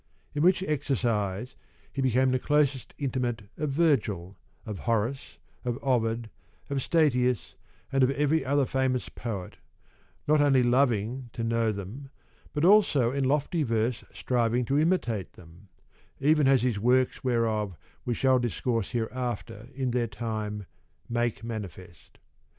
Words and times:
In 0.33 0.41
which 0.41 0.63
exercise 0.63 1.55
he 1.93 2.01
became 2.01 2.31
the 2.31 2.39
closest 2.39 2.95
intimate 2.97 3.43
of 3.55 3.69
Virgil, 3.69 4.35
of 4.65 4.79
Horace, 4.79 5.37
of 5.63 5.77
Ovid, 5.83 6.31
of 6.71 6.81
Statius, 6.81 7.55
and 7.91 8.01
of 8.01 8.09
every 8.09 8.43
other 8.43 8.65
famous 8.65 9.09
poet, 9.09 9.57
not 10.27 10.41
only 10.41 10.63
loving 10.63 11.29
to 11.33 11.43
know 11.43 11.71
them, 11.71 12.09
but 12.51 12.65
also 12.65 13.11
in 13.11 13.25
lofty 13.25 13.61
verse 13.61 14.03
striving 14.11 14.65
to 14.65 14.79
imitate 14.79 15.33
them; 15.33 15.67
even 16.19 16.47
as 16.47 16.63
his 16.63 16.79
works, 16.79 17.23
whereof 17.23 17.77
we 18.03 18.15
shall 18.15 18.39
discourse 18.39 18.89
hereafter 18.93 19.69
in 19.71 19.91
their 19.91 20.07
time, 20.07 20.65
make 21.09 21.43
manifest. 21.43 22.17